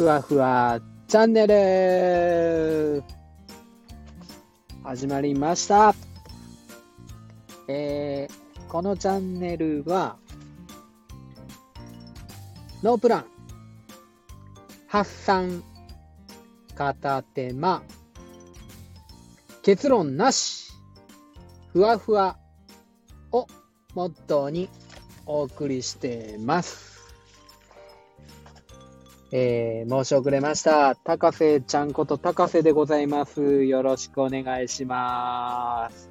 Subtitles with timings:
[0.00, 3.04] ふわふわチャンネル
[4.82, 5.94] 始まりました。
[7.68, 10.16] えー、このチャンネルは、
[12.82, 13.26] ノープラン、
[14.88, 15.62] 発散、
[16.74, 17.82] 片手間、
[19.60, 20.72] 結論なし、
[21.74, 22.38] ふわふわ
[23.32, 23.46] を
[23.92, 24.70] モットーに
[25.26, 26.89] お送りしてます。
[29.32, 30.96] えー、申し遅れました。
[30.96, 33.64] 高瀬ちゃんこと高瀬でございます。
[33.64, 36.10] よろしくお願いします。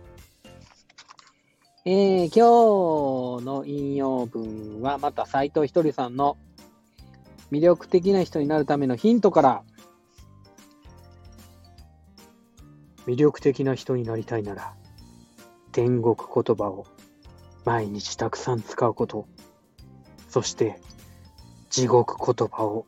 [1.86, 6.38] えー、今日の引用文はまた斉藤ひとりさんの
[7.52, 9.64] 魅力的な人になるためのヒントから
[13.06, 14.76] 魅力的な人になりたいなら
[15.72, 16.86] 天国言葉を
[17.66, 19.28] 毎日たくさん使うこと
[20.30, 20.80] そして
[21.70, 22.86] 地獄言葉を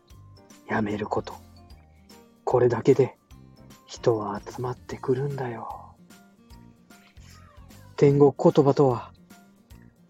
[0.71, 1.35] やめること。
[2.45, 3.17] これだけで
[3.85, 5.97] 人は集まってくるんだよ。
[7.97, 9.11] 天国言葉とは、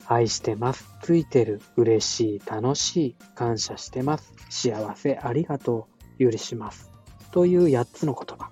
[0.05, 5.87] 愛してます、ついてる、嬉しい、楽しい、感謝してます、幸せ、ありがと
[6.19, 6.91] う、許します。
[7.31, 8.51] という8つの言葉。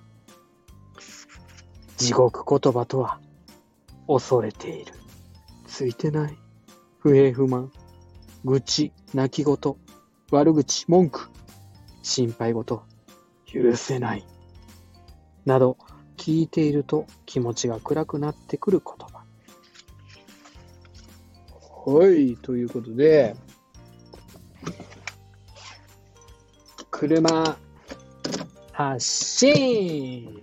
[1.97, 3.19] 地獄言葉とは、
[4.07, 4.93] 恐れている、
[5.67, 6.35] ついてない、
[6.97, 7.71] 不平不満、
[8.43, 9.75] 愚痴、泣き言、
[10.31, 11.29] 悪口、文句、
[12.09, 12.81] 心配事、
[13.45, 14.25] 許せない、
[15.45, 15.77] など
[16.17, 19.23] 聞いていると気持ちが暗くなってくる言葉。
[21.85, 23.35] はい、ということで、
[26.89, 27.57] 車
[28.73, 30.41] 発進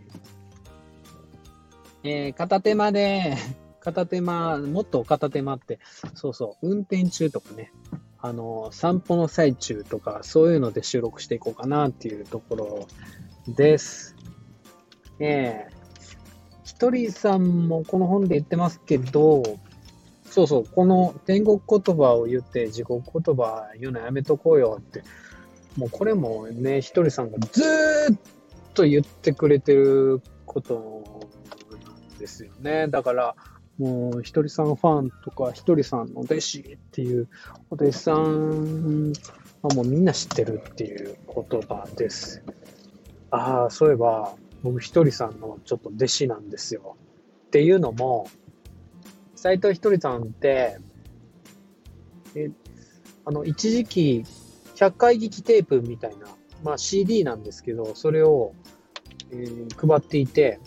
[2.05, 3.37] えー、片手間で、
[3.81, 5.81] 片手間、もっと片手間って、
[6.15, 7.73] そうそう、運転中とかね、
[8.27, 12.89] あの、散歩の最中とか、そういうので収録していこうかなっていうところ
[13.47, 14.17] です。
[15.21, 15.77] ええ
[16.65, 19.43] ひとりさんもこの本で言ってますけど、
[20.29, 25.03] そうそう、この天国言葉を言って地獄言葉言うのやめとこうよって、
[25.79, 27.63] もうこれもね、ひとりさんがず
[28.13, 28.17] っ
[28.75, 31.03] と言ってくれてること
[31.85, 32.89] なんですよね。
[32.89, 33.37] だから、
[33.79, 37.29] もう、ひとりさんファンとか、ひとりさんの弟子っていう、
[37.71, 39.13] お弟子さん
[39.63, 42.43] はもうみんな知ってるっていう言葉です。
[43.31, 46.97] ああ、そういえば、僕ひとりさんのちょっと弟子なんですよ。
[47.47, 48.29] っていうのも、
[49.35, 50.79] 斎藤ひとりさんって、
[52.35, 52.51] え、
[53.25, 54.25] あの、一時期、
[54.77, 56.27] 100回聞きテープみたいな、
[56.63, 58.55] まあ CD なんですけど、それを、
[59.31, 60.61] えー配っていて、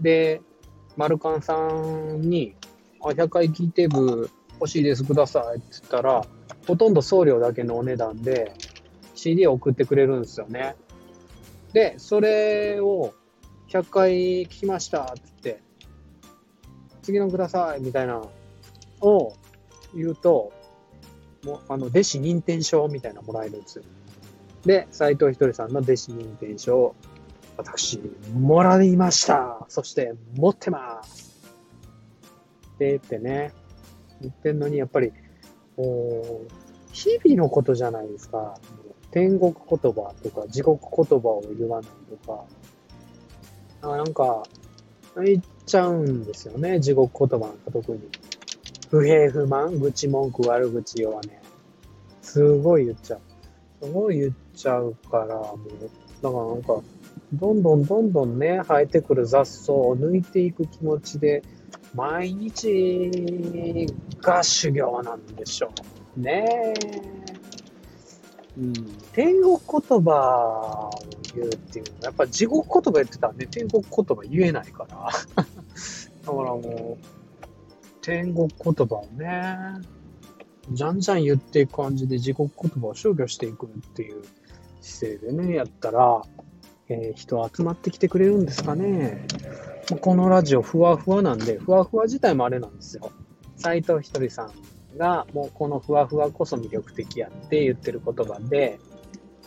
[0.00, 0.40] で、
[0.96, 2.54] マルカンさんに、
[3.00, 6.24] あ、100回聞いて部欲しいです、くださいって言ったら、
[6.66, 8.52] ほとんど送料だけのお値段で
[9.14, 10.76] CD を送ってくれるんですよね。
[11.72, 13.14] で、それを
[13.68, 14.12] 100回
[14.44, 15.62] 聞きましたって言って、
[17.02, 18.22] 次のくださいみたいな
[19.00, 19.34] を
[19.94, 20.52] 言うと、
[21.44, 23.84] もうあの弟子認定証みたいなのもらえるんですよ。
[24.64, 26.94] で、斎藤ひとりさんの弟子認定証
[27.56, 28.00] 私、
[28.32, 29.64] もらいました。
[29.68, 31.50] そして、持ってます。
[32.74, 33.52] って言ってね、
[34.20, 35.12] 言ってんのに、やっぱり、
[35.76, 36.48] もう、
[36.92, 38.58] 日々のことじゃないですか。
[39.10, 42.44] 天国言葉とか、地獄言葉を言わないとか、
[43.82, 44.42] あなんか、
[45.22, 46.80] 言っちゃうんですよね。
[46.80, 48.00] 地獄言葉なんか特に。
[48.90, 51.40] 不平不満、愚痴文句、悪口弱ね。
[52.22, 53.20] すごい言っちゃう。
[53.84, 56.82] すごい言っちゃうから、もう、だからなんか、
[57.36, 61.42] どんどんどんどんね、生えてくる雑草を抜いていく気持ちで、
[61.94, 63.86] 毎日
[64.20, 65.70] が修行なんでしょ
[66.16, 66.74] うね。
[68.56, 68.72] うん、
[69.12, 75.10] 天国言葉を言うっていうのは、やっぱ地獄言葉言ってたらね、天国言葉言えないから。
[75.36, 75.52] だか
[76.26, 77.04] らもう、
[78.00, 79.56] 天国言葉をね、
[80.70, 84.22] じゃんじゃん言っていく感じで地獄言葉を消去していくっていう
[84.80, 86.22] 姿勢でね、やったら、
[86.88, 89.26] えー人集まってきてくれるんですかね。
[90.00, 93.10] このラジオふわふわなんで、ふわふわ自体もあれなんですよ。
[93.56, 98.78] 斉藤ひとりさんが、もうこのふわふわこそ魅力的やって言ってる言葉で、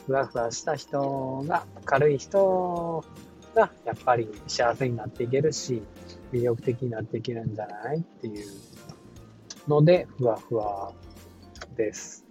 [0.05, 3.03] ふわふわした人が、軽い人
[3.55, 5.83] が、やっぱり幸せになっていけるし、
[6.31, 8.47] 魅力的になっていけるんじゃないっていう
[9.67, 10.93] ので、ふわふわ
[11.75, 12.25] です。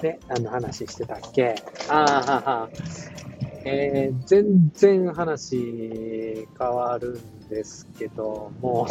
[0.00, 1.54] で、何の話してたっけ？
[1.88, 2.68] ああ、はは。
[3.68, 8.86] えー全然話変わるんですけども、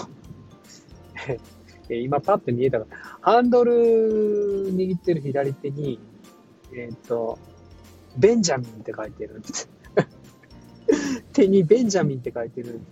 [1.90, 5.98] 今パッと見えたから、ハンドル握ってる左手に、
[6.76, 7.40] えっ、と、
[8.18, 9.70] ベンジャミンって書いてるんです。
[11.32, 12.86] 手にベンジャミンって書いてるんです。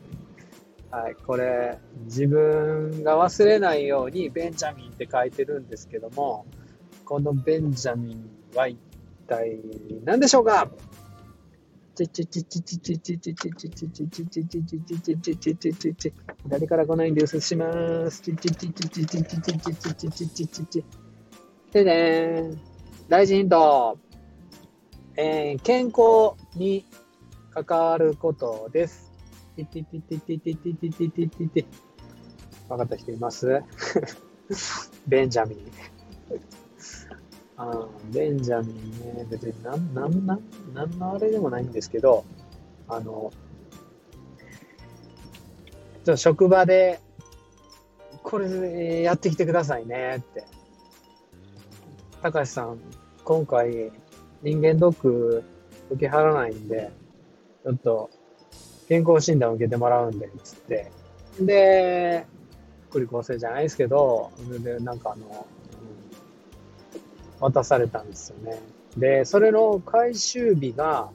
[0.89, 6.45] はい、これ、自分が忘れないようにベンジャミンって書いてるんですけども、
[7.03, 8.77] このベンジャミンは一
[9.27, 9.59] 体
[10.06, 10.69] 何でしょうか？
[16.48, 18.24] 誰から来ないんで移します。
[21.72, 22.51] でね
[23.10, 23.98] 大事ヒント。
[25.16, 26.86] えー、健康に
[27.51, 29.12] 関わることです。
[32.68, 33.62] 分かった人います
[35.07, 36.62] ベンジャミン。
[37.57, 40.41] あベンジャミンね、別になん、なん、なん、
[40.73, 42.25] なんのあれでもないんですけど、
[42.88, 43.31] あの、
[46.03, 47.00] ちょっと職場で、
[48.23, 50.45] これやってきてくださいねって。
[52.21, 52.79] 高橋さん、
[53.23, 53.91] 今回
[54.41, 55.44] 人間ドック
[55.91, 56.91] 受け払わないんで、
[57.63, 58.09] ちょっと
[58.88, 60.91] 健康診断を受けてもらうんで、つって。
[61.39, 62.25] で、
[62.89, 65.45] 福利厚生じゃないですけど、で、なんかあの、
[67.44, 68.62] 渡されたんですよね。
[68.98, 71.10] で、それの回収日が、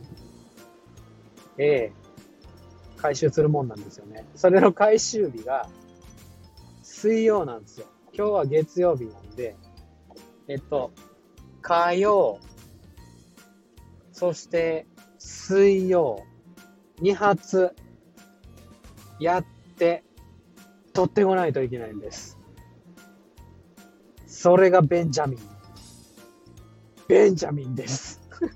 [1.56, 1.92] ええ
[2.96, 4.26] 回収するもんなんですよね。
[4.34, 5.68] それの回収日が、
[6.82, 7.86] 水曜なんですよ。
[8.12, 9.56] 今日は月曜日なんで、
[10.48, 10.92] えっと、
[11.62, 12.40] 火曜、
[14.12, 14.86] そして
[15.18, 16.24] 水曜、
[17.00, 17.74] 2発、
[19.20, 19.44] やっ
[19.78, 20.02] て、
[20.92, 22.38] 取ってこないといけないんです。
[24.26, 25.57] それがベンジャミン。
[27.08, 28.20] ベンジャミンです。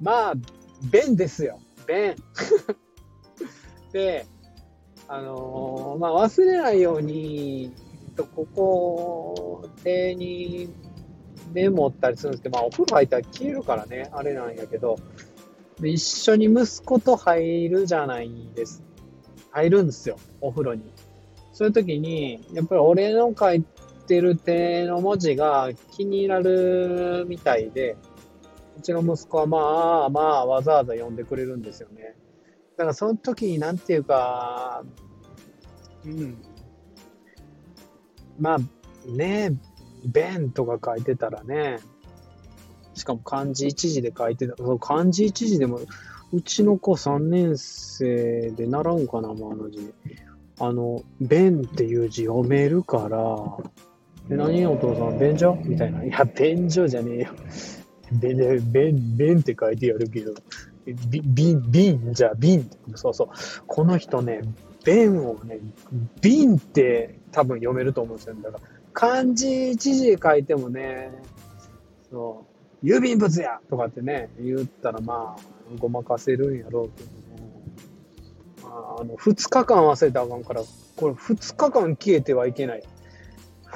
[0.00, 0.34] まあ、
[0.90, 1.58] ベンですよ。
[1.86, 2.16] ベン。
[3.92, 4.26] で、
[5.08, 7.72] あのー、まあ、忘れないように、
[8.34, 10.68] ここ、手に
[11.52, 14.98] メモったりするんですけど、まあ、お風呂入ったら消えるからね、あれなんやけど、
[15.82, 18.82] 一緒に息子と入るじゃないです。
[19.50, 20.92] 入るんですよ、お風呂に。
[21.52, 23.64] そういう時に、やっぱり俺の書い
[24.08, 27.98] ってる手の文字が気になるみたいで、
[28.78, 32.14] うちの息子はまあまあわざわざ呼んでくれるんですよね。
[32.78, 34.82] だからその時になんていうか、
[36.06, 36.38] うん。
[38.40, 38.58] まあ
[39.10, 39.52] ね、
[40.06, 41.78] 弁とか書いてたらね、
[42.94, 44.56] しかも漢字一字で書いてた。
[44.56, 45.80] そう漢字一字でも、
[46.32, 49.92] うちの子3年生で習うんかな、もうあの字。
[50.60, 53.18] あの、弁っていう字読めるから、
[54.30, 55.56] え、何お父さん、便所？
[55.64, 56.04] みたいな。
[56.04, 57.28] いや、便所じゃねえよ。
[58.12, 58.36] 便、
[58.72, 60.34] 便、便って書いてやるけど、
[60.86, 62.68] 瓶、瓶、じゃあ瓶。
[62.94, 63.28] そうそう。
[63.66, 64.42] この人ね、
[64.84, 65.58] 便をね、
[66.20, 68.36] 瓶って多分読めると思うんですよ。
[68.42, 71.12] だから、漢字一字書いてもね、
[72.10, 72.46] そ
[72.82, 75.42] う、郵便物やとかってね、言ったらまあ、
[75.78, 77.10] ごまかせるんやろうけど
[78.70, 80.62] も、ああの、二日間忘れたらあかんから、
[80.96, 82.82] これ二日間消えてはいけない。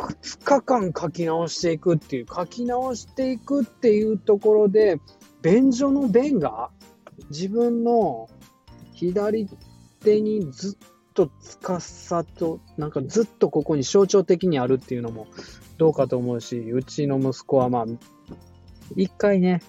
[0.02, 5.00] 2日間書き直していくっていう、書き直していくっていうところで、
[5.42, 6.70] 便所の便が
[7.30, 8.28] 自分の
[8.94, 9.48] 左
[10.04, 15.26] 手にずっとつかさと、なんかずっとここに象徴的にあるっていうのも
[15.78, 17.84] どうかと思うし、うちの息子はまあ、
[18.96, 19.62] 一回ね、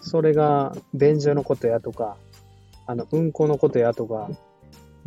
[0.00, 2.16] それが便所のことやとか、
[2.86, 4.30] あの、うんこのことやとか、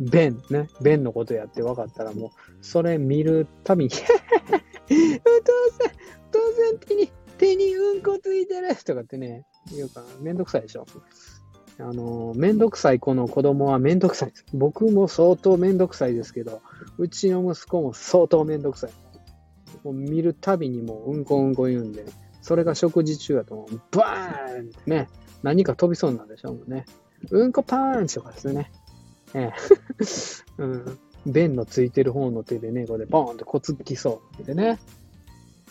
[0.00, 5.92] 便ね、便のことやって分かったらもう、それ見るたびに お父さん、
[6.28, 6.38] お父
[6.68, 10.86] さん手に、手にうんこついてるとかってね、言うから、めんどくさいでしょ。
[11.80, 14.44] あの、めんどくさい子の子供はめんどくさいです。
[14.52, 16.60] 僕も相当めんどくさいですけど、
[16.98, 18.90] うちの息子も相当めんどくさい。
[19.84, 22.04] もう見るたびにもううんこうんこ言うんで、
[22.42, 25.08] それが食事中だと、バーンってね、
[25.42, 26.84] 何か飛びそうなんでしょうね。
[27.30, 28.72] うんこパーンチとかですね。
[29.34, 29.52] ええ。
[30.62, 30.98] うん。
[31.26, 34.78] 弁のついてる方の手でね、これボーンってこつきそうでね。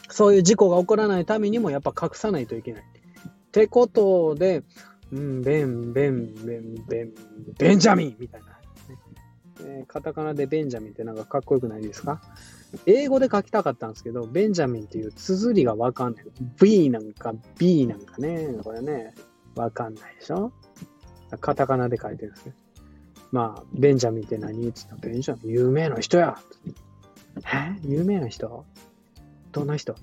[0.10, 2.84] そういう事故が起こらないためにもやっぱ隠さないといけない。
[2.84, 4.64] ってことで、
[5.12, 7.14] うん、ベン、ベン、ベン、ベン、
[7.58, 8.54] ベンジャミンみたいな、ね
[9.62, 12.22] えー、カタカナでベンジャミンってなんかかっこよくないですか？
[12.86, 16.26] 英語で書きたかったんですけど、ベンジャミンっていう綴りがわかんない。
[16.60, 19.16] B なんか B なんかね、これね、
[19.56, 20.52] わかんないでしょ？
[21.40, 22.56] カタカナで書いてるんですね。
[23.32, 26.38] まあ、ベンジャミンって何って言ったら、ベンジャミン、有名な人や。
[27.46, 27.80] え？
[27.84, 28.66] 有名な人？
[29.52, 29.96] どんな人？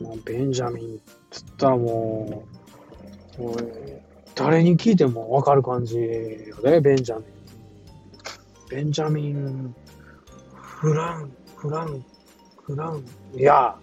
[0.00, 0.98] まあ、ベンジャミンっ
[1.30, 2.44] つったらも
[3.38, 3.56] う、もう
[4.34, 6.04] 誰に聞いてもわかる感じよ
[6.62, 7.26] ね、ベンジャミン。
[8.70, 9.74] ベンジャミン、
[10.54, 12.04] フラン、フラン、
[12.62, 13.04] フラン、
[13.34, 13.76] いや、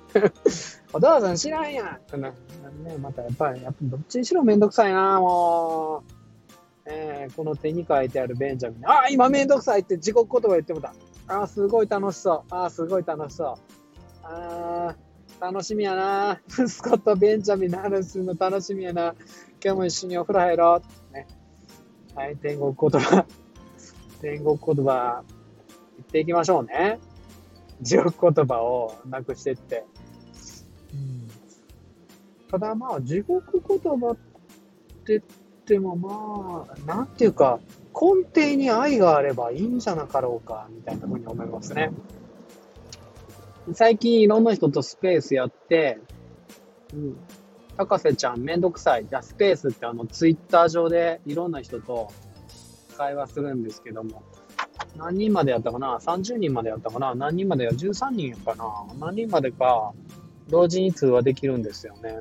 [0.92, 2.20] お父さん知らんやん。
[2.20, 6.19] ね、またやっぱり、やっぱどっちにしろめんどくさいな、もう。
[6.90, 8.88] えー、この手に書いてあるベンジャミン。
[8.88, 10.92] あ、今めんどくさいって地獄言葉言ってもた。
[11.28, 12.54] あ、すごい楽しそう。
[12.54, 13.56] あ、すごい楽しそう。
[14.24, 14.96] あ
[15.40, 16.40] 楽しみやな。
[16.48, 19.14] 息子とベンジャミンの話するの楽しみやな。
[19.64, 21.14] 今日も一緒にお風呂入ろう。
[21.14, 21.26] ね。
[22.14, 23.24] はい、天国言葉。
[24.20, 25.24] 天国言葉、
[25.96, 26.98] 言っていきましょうね。
[27.80, 29.86] 地獄言葉をなくしてって。
[30.92, 31.28] うん、
[32.50, 34.16] ただまあ、地獄言葉っ
[35.04, 35.22] て
[35.74, 37.60] 言ってもまあ、なんていうか、
[37.94, 41.92] 根底に愛があればいいんじゃなかろうか、みたいなふうに思いますね。
[43.72, 45.98] 最近いろんな人とスペースやって、
[46.94, 47.16] うん、
[47.76, 49.06] 高瀬ちゃんめんどくさい。
[49.06, 52.10] じゃスペースってあのツイッター上でいろんな人と
[52.96, 54.22] 会話するんですけども、
[54.96, 57.14] 何人までやったかな ?30 人までやったかな？
[57.14, 58.66] 何人までや ?13 人やかな？
[58.98, 59.92] 何人までか
[60.48, 62.20] 同時に通話できるんですよね。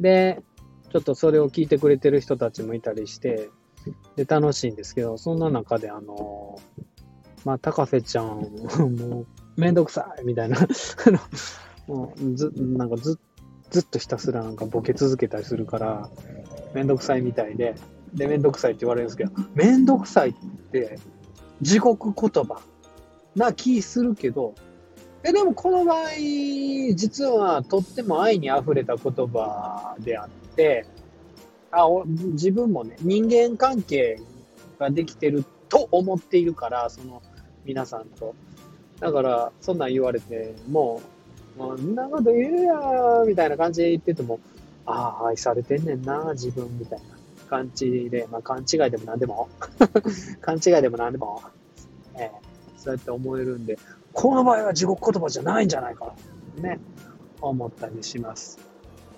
[0.00, 0.42] で、
[0.92, 3.50] ちょっとそれを聞いてくれてる人たちもいたりして、
[4.16, 6.58] で、楽しいんですけど、そんな中であの、
[7.44, 9.26] まあ、高瀬ちゃん、もう、
[9.56, 10.58] めんどくさいみたいな
[11.86, 13.18] もうず、なんかず
[13.70, 16.10] ずっとひたすらなんかボケ続けたりするから、
[16.74, 17.74] めんどくさいみたいで、
[18.14, 20.34] で、めんどくさいって言われるんですけど、めんどくさいっ
[20.72, 20.98] て
[21.60, 22.60] 地獄言葉
[23.36, 24.54] な気するけど、
[25.22, 26.06] え、でもこの場合、
[26.94, 30.28] 実はとっても愛に溢れた言葉であっ
[30.58, 30.84] て、
[31.70, 31.86] あ
[32.32, 34.18] 自分もね、人間関係
[34.80, 37.22] ができてると思っているから、その
[37.64, 38.34] 皆さんと。
[38.98, 41.00] だから、そんなん言われて、も
[41.56, 42.74] う、もう、んなこと言うや
[43.24, 44.40] みたいな感じで言ってても、
[44.86, 47.04] ああ、愛されてんねんな、自分、みたいな
[47.48, 49.48] 感じで、まあ、勘違いでも何でも、
[50.40, 51.42] 勘違いでも何でも、
[52.16, 52.30] えー、
[52.76, 53.78] そうやって思えるんで、
[54.12, 56.12] この場合は地獄言葉じゃないんじゃないか
[56.56, 56.80] ね、
[57.40, 58.67] 思ったりします。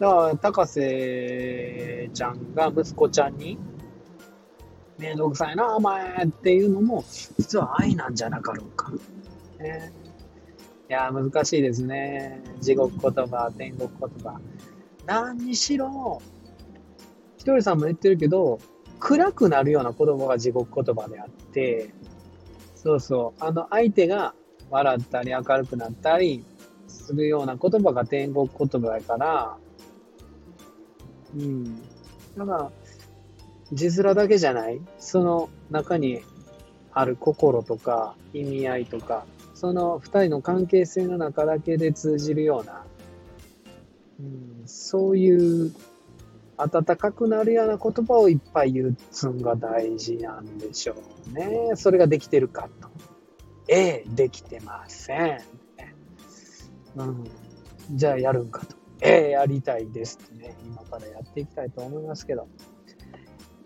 [0.01, 3.59] だから、高瀬ちゃんが息子ちゃんに、
[4.99, 7.05] めんどくさいな、お前っていうのも、
[7.39, 8.91] 実は愛なんじゃなかろうか。
[9.59, 9.93] ね、
[10.89, 12.43] いや、難しいですね。
[12.61, 14.41] 地獄言葉、天国言葉。
[15.05, 16.23] 何にしろ、
[17.37, 18.59] ひとりさんも言ってるけど、
[19.01, 21.91] 暗くなるような言葉が地獄言葉であって、
[22.75, 24.35] そうそう、あの相手が
[24.71, 26.45] 笑ったり明るくなったり
[26.87, 29.59] するような言葉が天国言葉やから、
[31.37, 31.83] うん。
[32.37, 32.71] ただ、
[33.73, 36.23] 字面だけじゃない、その中に
[36.93, 42.85] ある心とか意味合いとか、その二人の関係性の中だけで通じるような、
[44.19, 45.75] うん、そういう
[46.57, 50.97] 温かくなるような言葉をいっぱい言うのが大事なんでしょ
[51.31, 51.73] うね。
[51.77, 52.89] それができてるかと。
[53.69, 55.41] ええ、できてません。
[56.97, 57.25] うん、
[57.93, 58.80] じゃあやるんかと。
[59.03, 62.49] ええ、やりたいですってね、今からやっていきたいと思いますけど。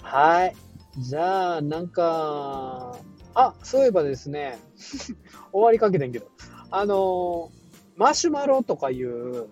[0.01, 0.55] はい。
[0.99, 2.97] じゃあ、なんか、
[3.35, 4.59] あ、そういえばですね、
[5.53, 6.27] 終わりかけてんけど、
[6.71, 7.51] あの
[7.97, 9.49] マシュマロとかいう、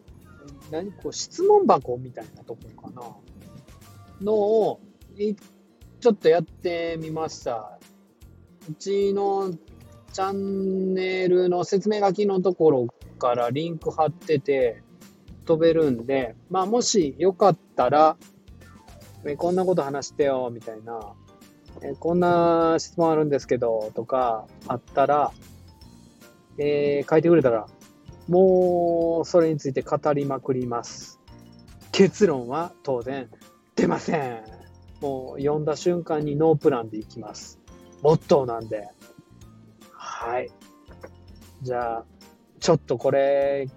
[0.71, 3.17] 何こう、質問箱みたいなところかな、
[4.21, 4.81] のを、
[6.01, 7.79] ちょっとやってみました。
[8.71, 9.53] うちの
[10.13, 12.87] チャンネルの説明書きのところ
[13.19, 14.83] からリンク貼ってて
[15.45, 18.17] 飛べるんで、まあもしよかったら、
[19.25, 21.15] えこんなこと話してよ、みたいな、
[21.83, 25.33] えこんな質問あるんですけど、とかあったら、
[26.59, 27.67] えー、書いてくれたら、
[28.29, 31.21] もう、それについて語りまくります。
[31.91, 33.29] 結論は当然
[33.77, 34.43] 出ません。
[35.01, 37.59] もう読んだ瞬間にノープランでいきます。
[38.03, 38.89] モットーなんで。
[39.93, 40.51] はい。
[41.63, 42.05] じゃあ、
[42.61, 43.69] ちょっとこれ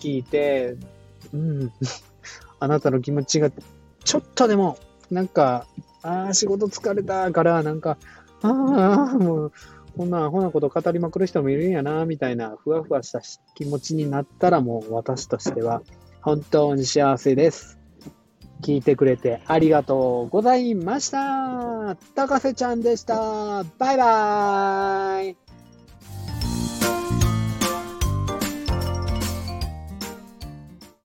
[0.00, 0.76] 聞いて、
[1.32, 1.72] うん、
[2.60, 3.50] あなたの気持ちが
[4.04, 4.78] ちょっとでも、
[5.10, 5.66] なんか、
[6.02, 7.98] ああ、仕事疲れたから、なんか、
[8.42, 8.48] あ
[9.12, 9.52] あ、もう、
[9.96, 13.20] こんなアホなこと語りまくる人もいるんやな、みたいな、ふわふわした
[13.54, 15.82] 気持ちになったら、もう私としては、
[16.22, 17.78] 本当に幸せです。
[18.62, 21.96] 聞いてくれてありがとうございました。
[22.14, 23.64] 高瀬ちゃんでした。
[23.78, 25.41] バイバーイ。